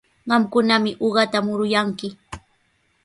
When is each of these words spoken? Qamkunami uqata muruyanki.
Qamkunami 0.29 0.91
uqata 1.07 1.37
muruyanki. 1.45 2.07